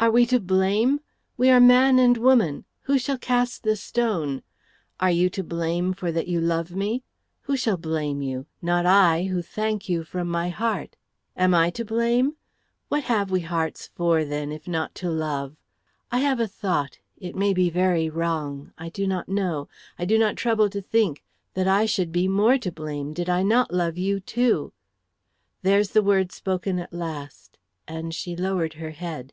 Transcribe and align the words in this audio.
"Are 0.00 0.12
we 0.12 0.26
to 0.26 0.38
blame? 0.38 1.00
We 1.36 1.50
are 1.50 1.58
man 1.58 1.98
and 1.98 2.16
woman. 2.16 2.64
Who 2.82 2.98
shall 3.00 3.18
cast 3.18 3.64
the 3.64 3.74
stone? 3.74 4.42
Are 5.00 5.10
you 5.10 5.28
to 5.30 5.42
blame 5.42 5.92
for 5.92 6.12
that 6.12 6.28
you 6.28 6.40
love 6.40 6.70
me? 6.76 7.02
Who 7.42 7.56
shall 7.56 7.76
blame 7.76 8.22
you? 8.22 8.46
Not 8.62 8.86
I, 8.86 9.24
who 9.24 9.42
thank 9.42 9.88
you 9.88 10.04
from 10.04 10.28
my 10.28 10.50
heart. 10.50 10.94
Am 11.36 11.52
I 11.52 11.70
to 11.70 11.84
blame? 11.84 12.36
What 12.86 13.02
have 13.06 13.32
we 13.32 13.40
hearts 13.40 13.88
for, 13.96 14.24
then, 14.24 14.52
if 14.52 14.68
not 14.68 14.94
to 15.02 15.10
love? 15.10 15.56
I 16.12 16.18
have 16.20 16.38
a 16.38 16.46
thought 16.46 17.00
it 17.16 17.34
may 17.34 17.52
be 17.52 17.68
very 17.68 18.08
wrong. 18.08 18.72
I 18.78 18.90
do 18.90 19.04
not 19.04 19.28
know. 19.28 19.66
I 19.98 20.04
do 20.04 20.16
not 20.16 20.36
trouble 20.36 20.70
to 20.70 20.80
think 20.80 21.24
that 21.54 21.66
I 21.66 21.86
should 21.86 22.12
be 22.12 22.28
much 22.28 22.36
more 22.40 22.58
to 22.58 22.70
blame 22.70 23.14
did 23.14 23.28
I 23.28 23.42
not 23.42 23.74
love 23.74 23.98
you 23.98 24.20
too. 24.20 24.72
There's 25.62 25.90
the 25.90 26.04
word 26.04 26.30
spoken 26.30 26.78
at 26.78 26.92
the 26.92 26.98
last," 26.98 27.58
and 27.88 28.14
she 28.14 28.36
lowered 28.36 28.74
her 28.74 28.90
head. 28.90 29.32